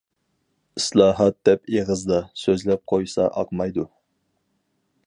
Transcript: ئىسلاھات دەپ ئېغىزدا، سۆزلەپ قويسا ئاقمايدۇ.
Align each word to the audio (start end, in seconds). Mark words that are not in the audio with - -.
ئىسلاھات 0.79 1.37
دەپ 1.49 1.69
ئېغىزدا، 1.75 2.19
سۆزلەپ 2.45 2.83
قويسا 2.95 3.31
ئاقمايدۇ. 3.43 3.87